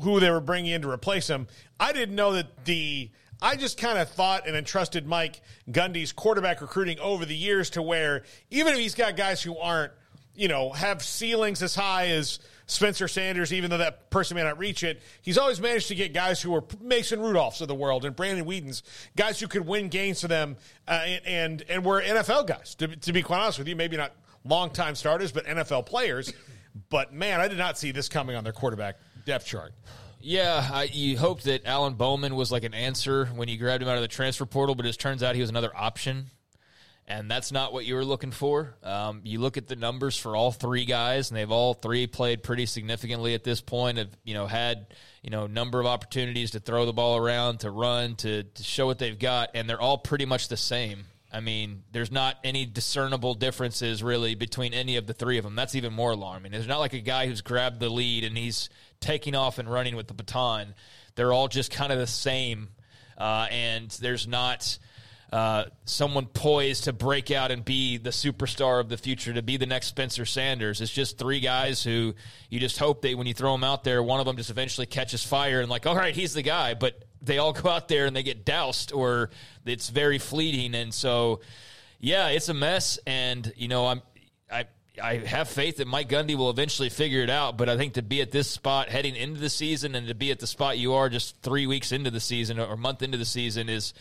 who 0.00 0.18
they 0.18 0.30
were 0.30 0.40
bringing 0.40 0.72
in 0.72 0.82
to 0.82 0.90
replace 0.90 1.28
him. 1.28 1.46
I 1.78 1.92
didn't 1.92 2.16
know 2.16 2.32
that 2.32 2.64
the. 2.64 3.10
I 3.42 3.56
just 3.56 3.78
kind 3.78 3.98
of 3.98 4.08
thought 4.08 4.46
and 4.46 4.56
entrusted 4.56 5.06
Mike 5.06 5.40
Gundy's 5.70 6.12
quarterback 6.12 6.60
recruiting 6.60 6.98
over 6.98 7.24
the 7.24 7.36
years 7.36 7.70
to 7.70 7.82
where 7.82 8.24
even 8.50 8.72
if 8.72 8.78
he's 8.78 8.94
got 8.94 9.16
guys 9.16 9.42
who 9.42 9.56
aren't, 9.58 9.92
you 10.34 10.48
know, 10.48 10.70
have 10.70 11.02
ceilings 11.02 11.62
as 11.62 11.74
high 11.74 12.08
as 12.08 12.40
Spencer 12.66 13.06
Sanders, 13.08 13.52
even 13.52 13.70
though 13.70 13.78
that 13.78 14.10
person 14.10 14.36
may 14.36 14.42
not 14.42 14.58
reach 14.58 14.82
it, 14.82 15.02
he's 15.22 15.36
always 15.38 15.60
managed 15.60 15.88
to 15.88 15.94
get 15.94 16.12
guys 16.12 16.40
who 16.40 16.54
are 16.54 16.64
Mason 16.80 17.20
Rudolphs 17.20 17.60
of 17.60 17.68
the 17.68 17.74
world 17.74 18.04
and 18.04 18.16
Brandon 18.16 18.44
Weeden's, 18.44 18.82
guys 19.16 19.38
who 19.38 19.46
could 19.46 19.66
win 19.66 19.88
games 19.88 20.20
for 20.20 20.28
them, 20.28 20.56
uh, 20.88 20.92
and, 21.04 21.26
and 21.26 21.64
and 21.68 21.84
were 21.84 22.02
NFL 22.02 22.46
guys. 22.46 22.74
To, 22.76 22.88
to 22.88 23.12
be 23.12 23.22
quite 23.22 23.40
honest 23.40 23.58
with 23.58 23.68
you, 23.68 23.76
maybe 23.76 23.96
not 23.96 24.12
longtime 24.44 24.94
starters, 24.94 25.32
but 25.32 25.44
NFL 25.46 25.86
players. 25.86 26.32
But 26.88 27.12
man, 27.12 27.40
I 27.40 27.48
did 27.48 27.58
not 27.58 27.78
see 27.78 27.92
this 27.92 28.08
coming 28.08 28.34
on 28.36 28.44
their 28.44 28.52
quarterback 28.52 28.96
depth 29.26 29.46
chart. 29.46 29.72
Yeah, 30.26 30.66
I, 30.72 30.84
you 30.84 31.18
hoped 31.18 31.44
that 31.44 31.66
Alan 31.66 31.94
Bowman 31.94 32.34
was 32.34 32.50
like 32.50 32.64
an 32.64 32.72
answer 32.72 33.26
when 33.26 33.46
you 33.48 33.58
grabbed 33.58 33.82
him 33.82 33.90
out 33.90 33.96
of 33.96 34.00
the 34.00 34.08
transfer 34.08 34.46
portal, 34.46 34.74
but 34.74 34.86
it 34.86 34.98
turns 34.98 35.22
out 35.22 35.34
he 35.34 35.42
was 35.42 35.50
another 35.50 35.70
option, 35.76 36.30
and 37.06 37.30
that's 37.30 37.52
not 37.52 37.74
what 37.74 37.84
you 37.84 37.94
were 37.94 38.06
looking 38.06 38.30
for. 38.30 38.74
Um, 38.82 39.20
you 39.24 39.38
look 39.38 39.58
at 39.58 39.68
the 39.68 39.76
numbers 39.76 40.16
for 40.16 40.34
all 40.34 40.50
three 40.50 40.86
guys, 40.86 41.30
and 41.30 41.36
they've 41.36 41.50
all 41.50 41.74
three 41.74 42.06
played 42.06 42.42
pretty 42.42 42.64
significantly 42.64 43.34
at 43.34 43.44
this 43.44 43.60
point. 43.60 43.98
Have 43.98 44.16
you 44.24 44.32
know 44.32 44.46
had 44.46 44.86
you 45.22 45.28
know 45.28 45.46
number 45.46 45.78
of 45.78 45.84
opportunities 45.84 46.52
to 46.52 46.58
throw 46.58 46.86
the 46.86 46.94
ball 46.94 47.18
around, 47.18 47.60
to 47.60 47.70
run, 47.70 48.16
to, 48.16 48.44
to 48.44 48.62
show 48.62 48.86
what 48.86 48.98
they've 48.98 49.18
got, 49.18 49.50
and 49.52 49.68
they're 49.68 49.80
all 49.80 49.98
pretty 49.98 50.24
much 50.24 50.48
the 50.48 50.56
same. 50.56 51.04
I 51.34 51.40
mean, 51.40 51.82
there's 51.90 52.12
not 52.12 52.36
any 52.44 52.64
discernible 52.64 53.34
differences 53.34 54.04
really 54.04 54.36
between 54.36 54.72
any 54.72 54.96
of 54.96 55.08
the 55.08 55.12
three 55.12 55.36
of 55.36 55.42
them. 55.42 55.56
That's 55.56 55.74
even 55.74 55.92
more 55.92 56.12
alarming. 56.12 56.52
There's 56.52 56.68
not 56.68 56.78
like 56.78 56.92
a 56.92 57.00
guy 57.00 57.26
who's 57.26 57.40
grabbed 57.40 57.80
the 57.80 57.88
lead 57.88 58.22
and 58.22 58.38
he's 58.38 58.68
taking 59.04 59.34
off 59.34 59.58
and 59.58 59.70
running 59.70 59.96
with 59.96 60.08
the 60.08 60.14
baton. 60.14 60.74
They're 61.14 61.32
all 61.32 61.48
just 61.48 61.70
kind 61.70 61.92
of 61.92 61.98
the 61.98 62.06
same, 62.06 62.70
uh, 63.18 63.46
and 63.50 63.90
there's 64.00 64.26
not 64.26 64.78
uh, 65.32 65.64
someone 65.84 66.26
poised 66.26 66.84
to 66.84 66.92
break 66.92 67.30
out 67.30 67.50
and 67.50 67.64
be 67.64 67.98
the 67.98 68.10
superstar 68.10 68.80
of 68.80 68.88
the 68.88 68.96
future, 68.96 69.32
to 69.32 69.42
be 69.42 69.56
the 69.56 69.66
next 69.66 69.88
Spencer 69.88 70.24
Sanders. 70.24 70.80
It's 70.80 70.92
just 70.92 71.18
three 71.18 71.40
guys 71.40 71.82
who 71.82 72.14
you 72.50 72.60
just 72.60 72.78
hope 72.78 73.02
that 73.02 73.18
when 73.18 73.26
you 73.26 73.34
throw 73.34 73.52
them 73.52 73.64
out 73.64 73.84
there, 73.84 74.02
one 74.02 74.20
of 74.20 74.26
them 74.26 74.36
just 74.36 74.50
eventually 74.50 74.86
catches 74.86 75.24
fire 75.24 75.60
and 75.60 75.68
like, 75.68 75.86
all 75.86 75.96
right, 75.96 76.14
he's 76.14 76.34
the 76.34 76.42
guy. 76.42 76.74
But 76.74 77.04
they 77.20 77.38
all 77.38 77.52
go 77.52 77.68
out 77.68 77.88
there 77.88 78.06
and 78.06 78.14
they 78.14 78.22
get 78.22 78.44
doused, 78.44 78.92
or 78.92 79.30
it's 79.66 79.90
very 79.90 80.18
fleeting. 80.18 80.74
And 80.74 80.94
so, 80.94 81.40
yeah, 81.98 82.28
it's 82.28 82.48
a 82.48 82.54
mess. 82.54 82.98
And 83.06 83.52
you 83.56 83.68
know, 83.68 83.86
I'm 83.86 84.02
I. 84.50 84.66
I 85.02 85.16
have 85.16 85.48
faith 85.48 85.78
that 85.78 85.88
Mike 85.88 86.08
Gundy 86.08 86.36
will 86.36 86.50
eventually 86.50 86.88
figure 86.88 87.22
it 87.22 87.30
out, 87.30 87.56
but 87.56 87.68
I 87.68 87.76
think 87.76 87.94
to 87.94 88.02
be 88.02 88.20
at 88.20 88.30
this 88.30 88.48
spot 88.48 88.88
heading 88.88 89.16
into 89.16 89.40
the 89.40 89.50
season 89.50 89.94
and 89.94 90.06
to 90.06 90.14
be 90.14 90.30
at 90.30 90.38
the 90.38 90.46
spot 90.46 90.78
you 90.78 90.94
are 90.94 91.08
just 91.08 91.36
three 91.42 91.66
weeks 91.66 91.90
into 91.90 92.10
the 92.10 92.20
season 92.20 92.60
or 92.60 92.76
month 92.76 93.02
into 93.02 93.18
the 93.18 93.24
season 93.24 93.68
is 93.68 93.92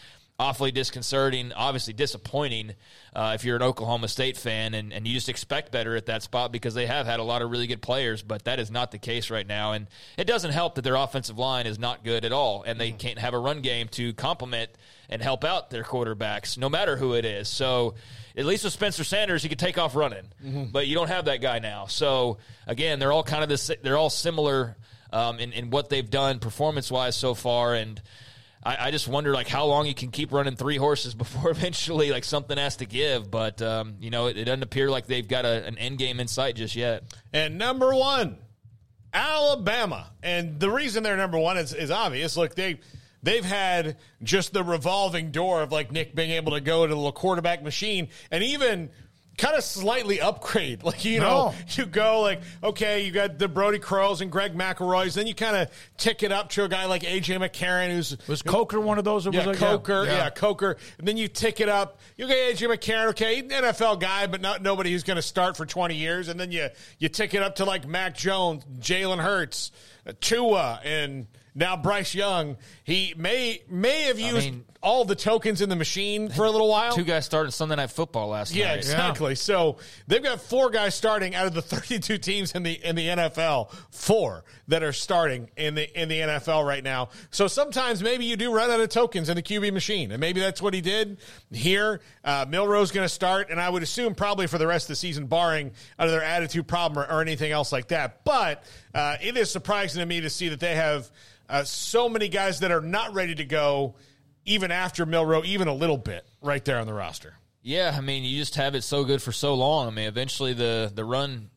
awfully 0.44 0.72
disconcerting, 0.72 1.54
obviously 1.54 1.94
disappointing 1.94 2.74
uh, 3.16 3.32
if 3.34 3.46
you're 3.46 3.56
an 3.56 3.62
Oklahoma 3.62 4.10
State 4.10 4.36
fan 4.36 4.74
and, 4.74 4.92
and 4.92 5.08
you 5.08 5.14
just 5.14 5.30
expect 5.30 5.72
better 5.72 5.96
at 5.96 6.08
that 6.08 6.22
spot 6.22 6.52
because 6.52 6.74
they 6.74 6.86
have 6.86 7.06
had 7.06 7.22
a 7.22 7.24
lot 7.24 7.42
of 7.42 7.50
really 7.50 7.66
good 7.66 7.82
players, 7.82 8.22
but 8.22 8.44
that 8.44 8.60
is 8.60 8.70
not 8.70 8.92
the 8.92 8.98
case 8.98 9.30
right 9.30 9.48
now. 9.48 9.72
And 9.72 9.88
it 10.18 10.26
doesn't 10.26 10.52
help 10.52 10.76
that 10.76 10.82
their 10.82 10.96
offensive 10.96 11.38
line 11.38 11.66
is 11.66 11.80
not 11.80 12.04
good 12.04 12.26
at 12.26 12.34
all, 12.34 12.64
and 12.64 12.80
they 12.80 12.92
can't 12.92 13.20
have 13.20 13.34
a 13.34 13.40
run 13.40 13.62
game 13.62 13.88
to 13.90 14.14
complement 14.14 14.70
and 15.10 15.22
help 15.22 15.46
out 15.46 15.70
their 15.70 15.84
quarterbacks, 15.84 16.58
no 16.58 16.70
matter 16.70 16.98
who 16.98 17.14
it 17.14 17.24
is. 17.24 17.48
So 17.48 17.96
at 18.36 18.46
least 18.46 18.66
with 18.66 18.74
Spencer 18.74 19.06
Sanders, 19.06 19.44
he 19.44 19.50
could 19.50 19.60
take 19.60 19.78
off 19.78 19.96
running, 19.96 20.26
but 20.72 20.88
you 20.88 20.96
don't 20.96 21.08
have 21.10 21.26
that 21.26 21.40
guy 21.40 21.60
now. 21.60 21.86
So 21.86 22.38
again, 22.68 23.00
they're 23.00 23.12
all 23.14 23.24
kind 23.24 23.44
of 23.44 23.50
this. 23.50 23.72
They're 23.82 23.98
all 23.98 24.10
similar 24.10 24.76
um, 25.14 25.40
in, 25.40 25.54
in 25.54 25.70
what 25.70 25.90
they've 25.90 26.10
done 26.10 26.40
performance 26.40 26.92
wise 26.92 27.16
so 27.16 27.34
far, 27.34 27.76
and 27.76 28.02
I, 28.66 28.88
I 28.88 28.92
just 28.92 29.08
wonder 29.08 29.34
like 29.34 29.48
how 29.48 29.66
long 29.66 29.86
you 29.86 29.94
can 29.94 30.10
keep 30.12 30.32
running 30.32 30.56
three 30.56 30.78
horses 30.78 31.14
before 31.24 31.52
eventually 31.52 32.12
like 32.12 32.24
something 32.24 32.58
has 32.58 32.78
to 32.78 32.86
give. 32.86 33.30
But 33.30 33.62
um, 33.62 33.96
you 34.00 34.10
know, 34.10 34.28
it, 34.28 34.38
it 34.38 34.46
doesn't 34.46 34.64
appear 34.64 34.90
like 34.90 35.08
they've 35.08 35.28
got 35.28 35.46
a, 35.46 35.66
an 35.66 35.78
end 35.78 35.98
game 35.98 36.20
in 36.20 36.28
sight 36.28 36.56
just 36.56 36.76
yet. 36.76 37.04
And 37.32 37.58
number 37.58 37.94
one, 37.94 38.38
Alabama. 39.14 40.12
And 40.22 40.60
the 40.60 40.70
reason 40.70 41.04
they're 41.04 41.18
number 41.18 41.38
one 41.38 41.58
is, 41.58 41.74
is 41.74 41.92
obvious. 41.92 42.36
Look, 42.36 42.56
they 42.56 42.80
they've 43.22 43.46
had 43.46 43.98
just 44.22 44.54
the 44.54 44.64
revolving 44.64 45.32
door 45.32 45.62
of 45.62 45.72
like 45.72 45.92
Nick 45.92 46.16
being 46.16 46.32
able 46.32 46.54
to 46.54 46.62
go 46.62 46.88
to 46.88 46.94
the 46.94 47.12
quarterback 47.12 47.64
machine, 47.64 48.10
and 48.32 48.44
even 48.44 48.90
kind 49.38 49.56
of 49.56 49.64
slightly 49.64 50.22
upgrade. 50.22 50.84
Like 50.84 51.06
you 51.06 51.20
know, 51.20 51.50
No. 51.50 51.54
you 51.70 51.86
go 51.86 52.22
like 52.22 52.42
okay, 52.64 53.04
you 53.06 53.12
got 53.12 53.38
the 53.40 53.48
Brodie 53.48 53.80
Croyles 53.80 54.22
and 54.22 54.32
Greg 54.32 54.54
McElroy's, 54.56 55.16
then 55.16 55.28
you 55.28 55.34
kind 55.36 55.56
of 55.56 55.70
tick 55.98 56.24
it 56.24 56.32
up 56.32 56.50
to 56.52 56.64
a 56.66 56.68
guy 56.70 56.86
like 56.86 57.04
AJ 57.04 57.40
McCarron, 57.40 57.90
who's 57.92 58.18
Was 58.28 58.42
Coker 58.42 58.80
one 58.80 58.98
of 58.98 59.04
those? 59.06 59.26
Or 59.28 59.32
yeah, 59.32 59.48
was 59.48 59.58
it- 59.58 59.60
Coker, 59.60 60.06
yeah. 60.06 60.30
Coker, 60.30 60.78
and 61.00 61.08
then 61.08 61.18
you 61.18 61.28
tick 61.28 61.60
it 61.60 61.70
up. 61.70 62.00
You 62.18 62.28
get 62.28 62.56
AJ 62.56 62.70
McCarron, 62.76 63.08
okay, 63.10 63.42
NFL 63.42 64.00
guy, 64.00 64.28
but 64.28 64.42
not 64.42 64.62
nobody 64.62 64.92
who's 64.92 65.04
going 65.04 65.16
to 65.18 65.22
start 65.22 65.58
for 65.58 65.66
twenty 65.66 65.96
years, 65.96 66.28
and 66.28 66.40
then 66.40 66.52
you 66.52 66.70
you 67.00 67.10
tick 67.10 67.34
it 67.34 67.42
up 67.42 67.56
to 67.56 67.66
like 67.66 67.88
Mac 67.88 68.16
Jones, 68.16 68.64
Jalen 68.80 69.20
Hurts, 69.20 69.72
uh, 70.06 70.14
Tua, 70.22 70.80
and 70.84 71.28
now 71.56 71.76
Bryce 71.78 72.14
Young. 72.16 72.58
He 72.84 73.14
may 73.18 73.62
may 73.70 74.04
have 74.04 74.20
used 74.20 74.52
mean- 74.52 74.66
all 74.82 75.06
the 75.06 75.16
tokens 75.16 75.62
in 75.62 75.70
the 75.70 75.78
machine 75.78 76.28
for 76.28 76.44
a 76.44 76.52
little 76.52 76.68
while. 76.68 76.92
Two 76.94 77.06
guys 77.06 77.24
started 77.26 77.52
Sunday 77.52 77.78
Night 77.78 77.90
Football 77.90 78.28
last 78.28 78.54
Yeah, 78.54 78.68
night. 78.68 78.80
exactly. 78.80 79.34
So 79.36 79.78
they've 80.08 80.22
got 80.22 80.42
four 80.42 80.70
guys 80.72 80.94
starting 80.94 81.36
out 81.36 81.46
of 81.48 81.54
the 81.54 81.62
32 81.62 82.18
teams 82.18 82.52
in 82.52 82.64
the 82.64 82.74
in 82.74 82.98
the 82.98 83.08
NFL. 83.08 83.72
Four 83.92 84.44
that 84.68 84.84
are 84.84 84.92
starting 84.92 85.50
in 85.56 85.76
the 85.76 86.02
in 86.02 86.10
the 86.10 86.20
NFL 86.20 86.66
right 86.68 86.84
now. 86.84 87.10
So 87.32 87.48
sometimes 87.48 88.04
maybe 88.04 88.26
you 88.26 88.36
do 88.36 88.54
run 88.54 88.72
out 88.72 88.82
of 88.82 88.90
tokens 88.90 89.30
in 89.30 89.36
the 89.38 89.42
QB 89.44 89.72
machine, 89.72 90.12
and 90.12 90.20
maybe 90.20 90.42
that's 90.42 90.62
what 90.62 90.74
he 90.74 90.82
did 90.82 91.18
here. 91.52 92.02
Uh, 92.26 92.46
Milrow's 92.50 92.92
going 92.92 93.06
to 93.06 93.14
start, 93.14 93.50
and 93.52 93.62
I 93.62 93.70
would 93.70 93.84
assume 93.84 94.16
probably 94.16 94.48
for 94.48 94.58
the 94.58 94.68
rest 94.68 94.86
of 94.86 94.90
the 94.90 94.96
season, 94.98 95.28
barring 95.28 95.72
another 95.98 96.22
attitude 96.22 96.68
problem 96.68 97.00
or, 97.00 97.10
or 97.10 97.22
anything 97.22 97.52
else 97.54 97.72
like 97.72 97.88
that. 97.90 98.26
But 98.26 98.64
uh, 98.94 99.16
it 99.22 99.38
is 99.38 99.50
surprising 99.50 100.02
to 100.02 100.06
me 100.06 100.20
to 100.22 100.30
see 100.30 100.50
that 100.50 100.60
they 100.60 100.76
have 100.76 101.10
uh, 101.50 101.64
so 101.64 102.10
many 102.10 102.28
guys 102.28 102.60
that 102.60 102.72
are 102.72 102.82
not 102.82 103.14
ready 103.14 103.36
to 103.36 103.46
go. 103.46 103.96
Even 104.46 104.72
after 104.72 105.06
Milrow, 105.06 105.46
even 105.46 105.70
a 105.70 105.74
little 105.74 105.98
bit, 105.98 106.26
right 106.42 106.66
there 106.66 106.78
on 106.78 106.86
the 106.86 106.94
roster. 106.94 107.36
Yeah, 107.62 107.96
I 107.98 108.02
mean, 108.02 108.24
you 108.24 108.38
just 108.38 108.56
have 108.56 108.76
it 108.76 108.82
so 108.82 109.06
good 109.06 109.22
for 109.22 109.32
so 109.32 109.54
long. 109.54 109.88
I 109.88 109.92
mean, 109.92 110.08
eventually 110.08 110.52
the 110.52 110.92
the 110.94 111.06
run, 111.06 111.50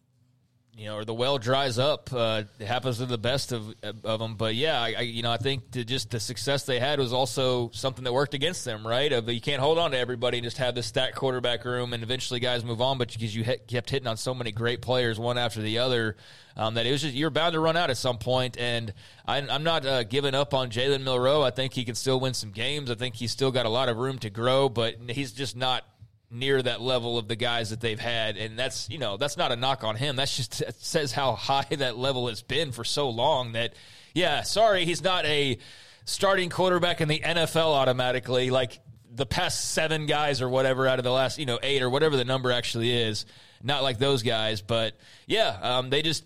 you 0.77 0.85
know, 0.87 0.97
or 0.97 1.05
the 1.05 1.15
well 1.15 1.39
dries 1.39 1.79
up. 1.79 2.13
Uh, 2.13 2.43
it 2.59 2.67
happens 2.67 2.99
to 2.99 3.07
the 3.07 3.17
best 3.17 3.53
of 3.53 3.75
of 3.83 4.21
them. 4.21 4.37
But 4.37 4.55
yeah, 4.55 4.81
I, 4.81 4.95
I 4.99 5.01
you 5.03 5.23
know 5.23 5.33
I 5.33 5.39
think 5.39 5.71
the, 5.71 5.85
just 5.85 6.11
the 6.11 6.21
success 6.21 6.65
they 6.65 6.79
had 6.79 6.99
was 6.99 7.13
also 7.15 7.71
something 7.73 8.05
that 8.05 8.13
worked 8.13 8.35
against 8.35 8.65
them. 8.65 8.87
Right? 8.87 9.11
Of 9.11 9.29
you 9.29 9.41
can't 9.41 9.61
hold 9.61 9.79
on 9.79 9.93
to 9.93 9.99
everybody 9.99 10.39
and 10.39 10.45
just 10.45 10.59
have 10.59 10.75
this 10.75 10.87
stacked 10.87 11.15
quarterback 11.15 11.65
room, 11.65 11.95
and 11.95 12.03
eventually 12.03 12.41
guys 12.41 12.65
move 12.65 12.83
on. 12.83 12.99
But 12.99 13.13
because 13.13 13.35
you 13.35 13.45
kept 13.45 13.89
hitting 13.89 14.07
on 14.07 14.19
so 14.19 14.35
many 14.35 14.53
great 14.53 14.83
players 14.83 15.19
one 15.19 15.39
after 15.39 15.63
the 15.63 15.79
other. 15.79 16.17
Um, 16.59 16.73
that 16.75 16.87
it 16.87 16.91
was 16.91 17.03
just 17.03 17.15
you're 17.15 17.29
bound 17.29 17.53
to 17.53 17.61
run 17.61 17.77
out 17.77 17.91
at 17.91 17.99
some 17.99 18.17
point. 18.17 18.57
and 18.59 18.95
I, 19.27 19.39
I'm 19.39 19.63
not 19.63 19.85
uh, 19.85 20.05
giving 20.05 20.35
up 20.35 20.55
on 20.55 20.71
Jalen 20.71 21.03
Milrow. 21.03 21.45
I 21.45 21.51
think 21.51 21.75
he 21.75 21.85
can 21.85 21.95
still 21.95 22.19
win 22.19 22.33
some 22.33 22.51
games. 22.51 22.91
I 22.91 22.95
think 22.95 23.15
he's 23.15 23.31
still 23.31 23.51
got 23.51 23.67
a 23.67 23.69
lot 23.69 23.91
of 23.91 23.99
room 23.99 24.19
to 24.21 24.31
grow, 24.31 24.71
but 24.71 24.95
he's 25.11 25.33
just 25.33 25.55
not 25.55 25.85
near 26.31 26.61
that 26.61 26.81
level 26.81 27.19
of 27.19 27.29
the 27.29 27.37
guys 27.37 27.71
that 27.71 27.81
they've 27.81 28.01
had 28.01 28.37
and 28.37 28.59
that's 28.59 28.91
you 28.91 28.99
know 28.99 29.17
that's 29.17 29.37
not 29.37 29.53
a 29.53 29.57
knock 29.57 29.85
on 29.85 29.97
him. 29.97 30.17
That's 30.17 30.37
just 30.37 30.59
that 30.59 30.75
says 30.75 31.13
how 31.13 31.33
high 31.33 31.67
that 31.71 31.97
level 31.97 32.29
has 32.29 32.43
been 32.43 32.73
for 32.73 32.85
so 32.85 33.09
long 33.09 33.53
that 33.53 33.75
yeah 34.15 34.43
sorry 34.43 34.85
he's 34.85 35.03
not 35.03 35.25
a 35.25 35.59
starting 36.05 36.51
quarterback 36.51 37.01
in 37.01 37.09
the 37.09 37.21
NFL 37.21 37.75
automatically. 37.75 38.51
Like 38.51 38.81
the 39.11 39.27
past 39.27 39.73
7 39.73 40.07
guys 40.07 40.43
or 40.43 40.49
whatever 40.49 40.87
out 40.87 40.99
of 40.99 41.05
the 41.05 41.11
last 41.11 41.39
you 41.39 41.47
know 41.47 41.59
8 41.63 41.83
or 41.83 41.91
whatever 41.91 42.17
the 42.17 42.25
number 42.25 42.51
actually 42.53 42.93
is 42.93 43.25
not 43.63 43.83
like 43.83 43.99
those 43.99 44.23
guys 44.23 44.61
but 44.61 44.95
yeah 45.27 45.57
um, 45.63 45.89
they 45.89 46.03
just 46.03 46.25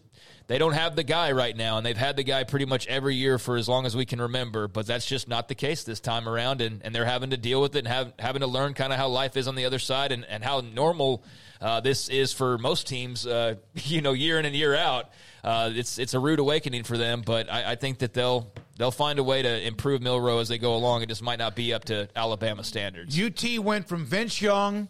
they 0.51 0.59
don't 0.59 0.73
have 0.73 0.97
the 0.97 1.05
guy 1.05 1.31
right 1.31 1.57
now, 1.57 1.77
and 1.77 1.87
they've 1.87 1.97
had 1.97 2.17
the 2.17 2.25
guy 2.25 2.43
pretty 2.43 2.65
much 2.65 2.89
every 2.89 3.15
year 3.15 3.39
for 3.39 3.57
as 3.57 3.69
long 3.69 3.87
as 3.87 3.95
we 3.95 4.05
can 4.05 4.21
remember. 4.21 4.67
But 4.67 4.85
that's 4.85 5.07
just 5.07 5.29
not 5.29 5.47
the 5.47 5.55
case 5.55 5.85
this 5.85 6.01
time 6.01 6.29
around, 6.29 6.61
and, 6.61 6.83
and 6.83 6.93
they're 6.93 7.05
having 7.05 7.31
to 7.31 7.37
deal 7.37 7.63
with 7.63 7.77
it 7.77 7.79
and 7.79 7.87
have, 7.87 8.15
having 8.19 8.41
to 8.41 8.49
learn 8.49 8.75
kind 8.75 8.93
of 8.93 8.99
how 8.99 9.07
life 9.07 9.37
is 9.37 9.47
on 9.47 9.55
the 9.55 9.65
other 9.65 9.79
side 9.79 10.11
and, 10.11 10.25
and 10.25 10.43
how 10.43 10.59
normal 10.59 11.23
uh, 11.61 11.79
this 11.79 12.09
is 12.09 12.33
for 12.33 12.59
most 12.59 12.89
teams, 12.89 13.29
uh, 13.29 13.55
you 13.75 14.01
know, 14.01 14.13
year 14.13 14.41
in 14.41 14.45
and 14.45 14.57
year 14.57 14.75
out. 14.75 15.11
Uh, 15.45 15.71
it's 15.73 16.01
it's 16.01 16.15
a 16.15 16.19
rude 16.19 16.41
awakening 16.41 16.83
for 16.83 16.99
them, 16.99 17.23
but 17.25 17.49
I, 17.49 17.71
I 17.71 17.75
think 17.77 17.99
that 17.99 18.13
they'll 18.13 18.53
they'll 18.77 18.91
find 18.91 19.21
a 19.21 19.25
way 19.25 19.43
to 19.43 19.65
improve 19.65 20.01
Milrow 20.01 20.41
as 20.41 20.49
they 20.49 20.59
go 20.59 20.75
along. 20.75 21.03
It 21.03 21.11
just 21.11 21.23
might 21.23 21.39
not 21.39 21.55
be 21.55 21.73
up 21.73 21.85
to 21.85 22.09
Alabama 22.17 22.65
standards. 22.65 23.17
UT 23.17 23.61
went 23.61 23.87
from 23.87 24.05
Vince 24.05 24.43
Young, 24.43 24.89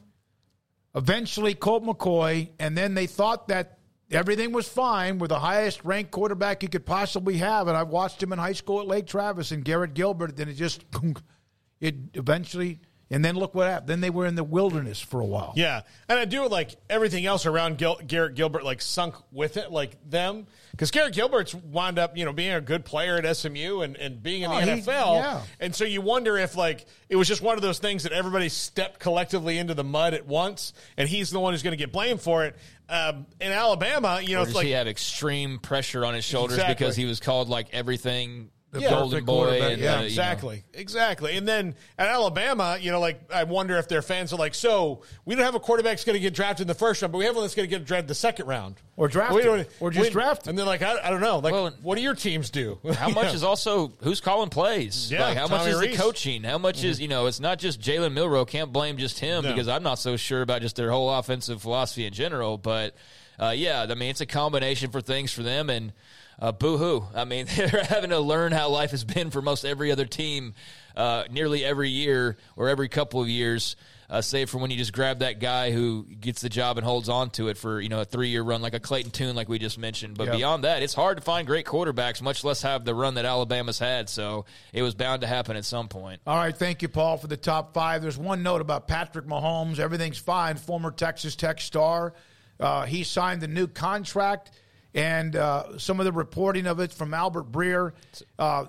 eventually 0.95 1.53
Colt 1.53 1.85
McCoy, 1.85 2.49
and 2.59 2.79
then 2.79 2.95
they 2.95 3.07
thought 3.07 3.49
that 3.49 3.80
everything 4.11 4.53
was 4.53 4.69
fine 4.69 5.19
with 5.19 5.31
the 5.31 5.39
highest 5.39 5.85
ranked 5.85 6.11
quarterback 6.11 6.63
you 6.63 6.69
could 6.69 6.87
possibly 6.87 7.37
have. 7.39 7.69
And 7.69 7.77
I 7.77 7.83
watched 7.83 8.23
him 8.23 8.33
in 8.33 8.39
high 8.39 8.53
school 8.53 8.81
at 8.81 8.87
Lake 8.87 9.07
Travis 9.07 9.53
and 9.53 9.65
Garrett 9.65 9.95
Gilbert. 9.95 10.37
Then 10.37 10.49
it 10.49 10.55
just, 10.55 10.85
it 11.81 11.97
eventually, 12.15 12.81
and 13.11 13.25
then 13.25 13.35
look 13.37 13.55
what 13.55 13.67
happened. 13.69 13.89
Then 13.89 14.01
they 14.01 14.11
were 14.11 14.27
in 14.27 14.35
the 14.37 14.45
wilderness 14.45 15.01
for 15.01 15.21
a 15.21 15.25
while. 15.25 15.53
Yeah, 15.57 15.83
and 16.09 16.19
I 16.19 16.25
do 16.25 16.47
like 16.49 16.77
everything 16.89 17.27
else 17.27 17.47
around 17.47 17.79
Gil- 17.79 18.01
Garrett 18.07 18.35
Gilbert, 18.35 18.65
like 18.65 18.81
sunk 18.81 19.15
with 19.33 19.57
it, 19.57 19.71
like 19.73 19.97
them, 20.09 20.47
because 20.73 20.91
Garrett 20.91 21.15
Gilbert's 21.15 21.55
wound 21.55 21.99
up, 21.99 22.17
you 22.17 22.25
know, 22.25 22.33
being 22.33 22.53
a 22.53 22.61
good 22.61 22.85
player 22.85 23.17
at 23.17 23.37
SMU 23.37 23.81
and, 23.81 23.97
and 23.97 24.23
being 24.23 24.43
in 24.43 24.51
the 24.51 24.57
Oh, 24.57 24.61
he- 24.61 24.71
NFL, 24.83 25.15
yeah. 25.21 25.43
and 25.59 25.75
so 25.75 25.85
you 25.85 26.01
wonder 26.01 26.37
if 26.39 26.57
like 26.57 26.87
it 27.09 27.17
was 27.17 27.27
just 27.29 27.43
one 27.43 27.57
of 27.57 27.63
those 27.63 27.79
things 27.79 28.05
that 28.05 28.13
everybody 28.13 28.49
stepped 28.49 29.01
collectively 29.01 29.59
into 29.59 29.75
the 29.75 29.85
mud 29.85 30.15
at 30.15 30.27
once, 30.27 30.73
and 30.97 31.09
he's 31.09 31.31
the 31.31 31.41
one 31.41 31.53
who's 31.53 31.63
going 31.63 31.73
to 31.73 31.77
get 31.77 31.93
blamed 31.93 32.21
for 32.21 32.45
it. 32.45 32.57
Um, 32.89 33.27
in 33.41 33.53
Alabama, 33.53 34.21
you 34.21 34.35
know, 34.35 34.41
Or 34.41 34.43
it's 34.43 34.49
does 34.51 34.57
like 34.57 34.67
he 34.67 34.73
have 34.73 34.89
extreme 34.89 35.59
pressure 35.61 36.05
on 36.05 36.13
his 36.15 36.25
shoulders 36.25 36.57
Exactly. 36.57 36.75
because 36.75 36.97
he 36.97 37.05
was 37.05 37.21
called 37.21 37.49
like 37.49 37.69
everything 37.73 38.51
the 38.73 38.81
Yeah. 38.83 38.91
golden 38.91 39.25
boy 39.25 39.61
and 39.61 39.81
yeah, 39.81 39.91
uh, 39.91 39.95
you 39.97 40.01
know. 40.01 40.05
Exactly, 40.07 40.63
exactly. 40.75 41.37
And 41.37 41.47
then 41.49 41.75
at 41.99 42.07
Alabama, 42.09 42.79
you 42.81 42.93
know, 42.93 43.01
like 43.01 43.21
I 43.33 43.43
wonder 43.45 43.77
if 43.79 43.89
their 43.89 44.01
fans 44.03 44.33
are 44.33 44.37
like, 44.37 44.55
so 44.55 45.03
we 45.25 45.35
don't 45.35 45.45
have 45.45 45.57
a 45.57 45.61
quarterback 45.61 45.93
that's 45.93 46.05
going 46.05 46.15
to 46.15 46.21
get 46.21 46.35
drafted 46.35 46.63
in 46.63 46.69
the 46.69 46.75
first 46.75 47.03
round, 47.03 47.11
but 47.11 47.19
we 47.19 47.25
have 47.25 47.35
one 47.35 47.43
that's 47.43 47.57
going 47.57 47.69
to 47.69 47.77
get 47.77 47.85
drafted 47.85 48.07
the 48.09 48.15
second 48.15 48.47
round, 48.47 48.77
Or 48.97 49.09
drafted. 49.09 49.37
We 49.37 49.43
don't- 49.43 49.69
Or 49.81 49.91
just 49.91 50.07
we- 50.07 50.11
drafted. 50.13 50.51
And 50.51 50.59
they're 50.59 50.65
like, 50.67 50.83
I, 50.83 50.99
I 51.03 51.11
don't 51.11 51.21
know, 51.21 51.39
like, 51.41 51.53
Well, 51.53 51.73
what 51.83 51.97
do 51.97 52.03
your 52.03 52.15
teams 52.15 52.51
do? 52.51 52.79
How 52.95 53.09
much 53.09 53.25
know? 53.27 53.33
is 53.33 53.43
also 53.43 53.93
who's 54.03 54.21
calling 54.21 54.51
plays? 54.51 55.11
Yeah, 55.11 55.25
like 55.27 55.37
how 55.37 55.49
much 55.49 55.67
is 55.67 55.81
Rees. 55.81 55.97
the 55.97 56.03
coaching? 56.03 56.45
How 56.45 56.59
much 56.59 56.85
is 56.85 57.01
you 57.01 57.09
know? 57.09 57.27
It's 57.27 57.41
not 57.41 57.59
just 57.59 57.81
Jalen 57.81 58.13
Milrow. 58.15 58.47
Can't 58.47 58.73
blame 58.73 58.99
just 58.99 59.19
him 59.19 59.43
No. 59.43 59.51
because 59.51 59.67
I'm 59.67 59.83
not 59.83 59.99
so 59.99 60.17
sure 60.17 60.43
about 60.43 60.63
just 60.63 60.77
their 60.77 60.91
whole 60.93 61.11
offensive 61.13 61.61
philosophy 61.63 62.07
in 62.07 62.13
general. 62.13 62.57
But 62.57 62.95
uh, 63.41 63.51
yeah, 63.57 63.87
I 63.89 63.95
mean 63.95 64.11
it's 64.11 64.21
a 64.21 64.27
combination 64.27 64.91
for 64.93 65.01
things 65.01 65.33
for 65.33 65.43
them 65.43 65.71
and. 65.71 65.93
Uh, 66.41 66.53
boo 66.53 66.79
hoo. 66.79 67.05
I 67.15 67.25
mean, 67.25 67.47
they're 67.57 67.85
having 67.85 68.11
to 68.11 68.21
learn 68.21 68.53
how 68.53 68.71
life 68.71 68.93
has 68.93 69.05
been 69.05 69.31
for 69.31 69.43
most 69.43 69.65
every 69.65 69.93
other 69.93 70.07
team, 70.07 70.55
uh, 70.97 71.25
nearly 71.31 71.65
every 71.65 71.91
year 71.91 72.37
or 72.57 72.69
every 72.69 72.89
couple 72.89 73.21
of 73.21 73.29
years, 73.29 73.77
uh, 74.09 74.21
save 74.21 74.51
for 74.51 74.59
when 74.59 74.71
you 74.73 74.77
just 74.77 74.93
grab 74.93 75.21
that 75.21 75.39
guy 75.39 75.71
who 75.71 76.05
gets 76.21 76.41
the 76.41 76.49
job 76.49 76.79
and 76.79 76.85
holds 76.85 77.09
on 77.09 77.31
to 77.31 77.47
it 77.49 77.57
for, 77.57 77.81
you 77.81 77.89
know, 77.89 78.01
a 78.01 78.05
three 78.05 78.29
year 78.29 78.43
run 78.43 78.61
like 78.61 78.75
a 78.75 78.81
Clayton 78.81 79.13
Tune, 79.13 79.37
like 79.37 79.49
we 79.49 79.59
just 79.59 79.79
mentioned. 79.79 80.17
But 80.17 80.25
Yep. 80.29 80.37
beyond 80.37 80.65
that, 80.65 80.83
it's 80.83 80.95
hard 80.95 81.19
to 81.19 81.23
find 81.23 81.47
great 81.47 81.65
quarterbacks, 81.67 82.21
much 82.21 82.43
less 82.43 82.63
have 82.63 82.85
the 82.85 82.95
run 82.95 83.15
that 83.15 83.25
Alabama's 83.25 83.79
had. 83.79 84.09
So 84.09 84.47
it 84.73 84.83
was 84.83 84.95
bound 84.97 85.21
to 85.21 85.29
happen 85.29 85.57
at 85.57 85.65
some 85.65 85.87
point. 85.89 86.23
All 86.27 86.37
right, 86.37 86.57
thank 86.57 86.83
you, 86.83 86.89
Paul, 86.89 87.19
for 87.19 87.29
the 87.29 87.37
top 87.37 87.73
five. 87.73 88.03
There's 88.03 88.19
one 88.19 88.43
note 88.43 88.61
about 88.63 88.89
Patrick 88.89 89.27
Mahomes. 89.27 89.79
Everything's 89.79 90.19
fine. 90.19 90.57
Former 90.57 90.91
Texas 90.91 91.37
Tech 91.37 91.61
star. 91.61 92.15
Uh, 92.59 92.87
he 92.87 93.05
signed 93.05 93.41
the 93.41 93.49
new 93.49 93.69
contract, 93.69 94.51
and 94.95 95.37
uh, 95.37 95.79
some 95.79 96.01
of 96.01 96.07
the 96.07 96.13
reporting 96.13 96.67
of 96.67 96.81
it 96.81 96.93
from 96.93 97.15
Albert 97.15 97.51
Breer. 97.53 97.93
Uh, 98.39 98.67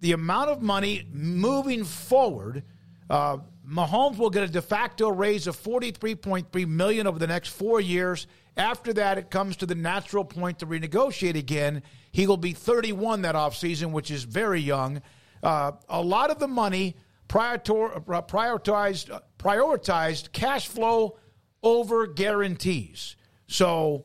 the 0.00 0.12
amount 0.12 0.50
of 0.50 0.62
money 0.62 1.06
moving 1.12 1.84
forward, 1.84 2.64
uh, 3.08 3.38
Mahomes 3.66 4.18
will 4.18 4.30
get 4.30 4.42
a 4.42 4.48
de 4.48 4.60
facto 4.60 5.08
raise 5.08 5.46
of 5.46 5.56
43.3 5.56 6.66
million 6.66 7.06
over 7.06 7.18
the 7.18 7.26
next 7.26 7.50
four 7.50 7.80
years. 7.80 8.26
After 8.56 8.92
that, 8.94 9.16
it 9.16 9.30
comes 9.30 9.56
to 9.58 9.66
the 9.66 9.74
natural 9.74 10.24
point 10.24 10.58
to 10.58 10.66
renegotiate 10.66 11.36
again. 11.36 11.82
He 12.10 12.26
will 12.26 12.36
be 12.36 12.52
31 12.52 13.22
that 13.22 13.34
offseason, 13.34 13.92
which 13.92 14.10
is 14.10 14.24
very 14.24 14.60
young. 14.60 15.00
Uh, 15.42 15.72
a 15.88 16.02
lot 16.02 16.30
of 16.30 16.38
the 16.38 16.48
money 16.48 16.96
prioritor- 17.28 17.96
uh, 17.96 18.22
prioritized 18.22 19.10
uh, 19.10 19.20
prioritized 19.38 20.32
cash 20.32 20.68
flow 20.68 21.16
over 21.62 22.06
guarantees. 22.06 23.16
So 23.46 24.04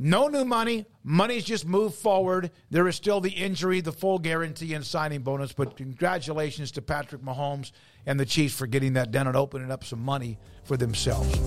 no 0.00 0.28
new 0.28 0.46
money. 0.46 0.86
Money's 1.04 1.44
just 1.44 1.66
moved 1.66 1.94
forward. 1.94 2.50
There 2.70 2.88
is 2.88 2.96
still 2.96 3.20
the 3.20 3.30
injury, 3.30 3.82
the 3.82 3.92
full 3.92 4.18
guarantee, 4.18 4.72
and 4.72 4.84
signing 4.84 5.20
bonus. 5.20 5.52
But 5.52 5.76
congratulations 5.76 6.72
to 6.72 6.82
Patrick 6.82 7.20
Mahomes 7.20 7.70
and 8.06 8.18
the 8.18 8.24
Chiefs 8.24 8.56
for 8.56 8.66
getting 8.66 8.94
that 8.94 9.10
done 9.10 9.26
and 9.26 9.36
opening 9.36 9.70
up 9.70 9.84
some 9.84 10.02
money 10.02 10.38
for 10.64 10.78
themselves. 10.78 11.38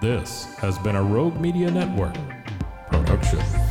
This 0.00 0.44
has 0.56 0.78
been 0.78 0.96
a 0.96 1.02
Rogue 1.02 1.40
Media 1.40 1.70
Network 1.70 2.16
production. 2.88 3.61